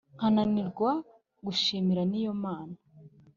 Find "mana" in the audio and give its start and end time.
2.43-2.75